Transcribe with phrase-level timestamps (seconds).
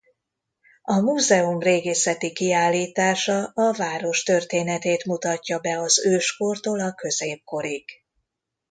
[0.81, 7.85] A múzeum régészeti kiállítása a város történetét mutatja be az őskortól a középkorig.